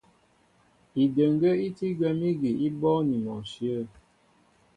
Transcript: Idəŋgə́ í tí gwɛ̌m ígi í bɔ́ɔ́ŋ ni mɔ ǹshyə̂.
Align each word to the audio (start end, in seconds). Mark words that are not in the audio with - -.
Idəŋgə́ 1.03 1.53
í 1.67 1.67
tí 1.77 1.87
gwɛ̌m 1.97 2.19
ígi 2.29 2.51
í 2.65 2.67
bɔ́ɔ́ŋ 2.79 3.03
ni 3.07 3.15
mɔ 3.25 3.33
ǹshyə̂. 3.43 3.81